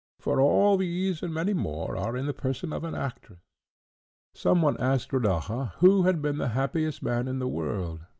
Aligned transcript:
for 0.19 0.41
all 0.41 0.77
these, 0.77 1.21
and 1.21 1.31
many 1.31 1.53
more, 1.53 1.95
are 1.95 2.17
in 2.17 2.25
the 2.25 2.33
person 2.33 2.73
of 2.73 2.83
an 2.83 2.95
actress." 2.95 3.37
Some 4.33 4.63
one 4.63 4.75
asked 4.79 5.13
Rodaja, 5.13 5.73
who 5.77 6.01
had 6.07 6.23
been 6.23 6.39
the 6.39 6.47
happiest 6.57 7.03
man 7.03 7.27
in 7.27 7.37
the 7.37 7.47
world? 7.47 7.99